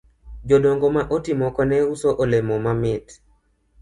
[0.47, 3.05] Jodongo ma oti moko ne uso olemo mamit